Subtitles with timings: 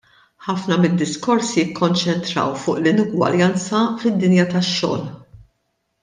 [0.43, 5.05] Ħafna mid-diskorsi kkonċentraw fuq l-inugwaljanza fid-dinja tax-xogħol.